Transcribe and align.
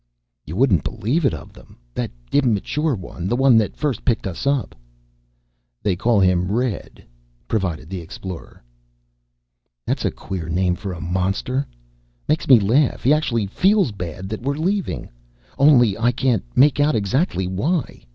"You 0.47 0.55
wouldn't 0.55 0.83
believe 0.83 1.25
it 1.25 1.33
of 1.35 1.53
them. 1.53 1.77
That 1.93 2.09
immature 2.31 2.95
one, 2.95 3.27
the 3.27 3.35
one 3.35 3.55
that 3.59 3.77
first 3.77 4.03
picked 4.03 4.25
us 4.25 4.47
up" 4.47 4.73
"They 5.83 5.95
call 5.95 6.19
him 6.19 6.51
Red," 6.51 7.03
provided 7.47 7.87
the 7.87 7.99
Explorer. 8.01 8.63
"That's 9.85 10.03
a 10.03 10.09
queer 10.09 10.49
name 10.49 10.73
for 10.73 10.91
a 10.91 10.99
monster. 10.99 11.67
Makes 12.27 12.47
me 12.47 12.59
laugh. 12.59 13.03
He 13.03 13.13
actually 13.13 13.45
feels 13.45 13.91
bad 13.91 14.27
that 14.29 14.41
we're 14.41 14.57
leaving. 14.57 15.07
Only 15.59 15.95
I 15.95 16.11
can't 16.11 16.45
make 16.55 16.79
out 16.79 16.95
exactly 16.95 17.45
why. 17.45 18.03